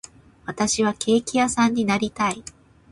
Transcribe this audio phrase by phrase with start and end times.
[0.47, 2.43] 私はケーキ屋さんになりたい